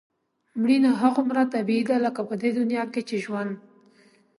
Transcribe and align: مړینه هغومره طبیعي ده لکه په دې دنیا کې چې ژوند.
مړینه 0.61 0.89
هغومره 1.01 1.43
طبیعي 1.53 1.83
ده 1.89 1.95
لکه 2.05 2.21
په 2.29 2.35
دې 2.41 2.49
دنیا 2.57 2.83
کې 2.93 3.01
چې 3.09 3.15
ژوند. 3.25 3.51